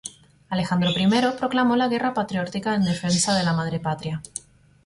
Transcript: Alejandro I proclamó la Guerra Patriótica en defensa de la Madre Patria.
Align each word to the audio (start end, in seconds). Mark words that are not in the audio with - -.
Alejandro 0.49 0.89
I 0.89 1.35
proclamó 1.37 1.75
la 1.75 1.87
Guerra 1.87 2.15
Patriótica 2.15 2.73
en 2.73 2.81
defensa 2.85 3.35
de 3.37 3.43
la 3.43 3.53
Madre 3.53 3.79
Patria. 3.79 4.19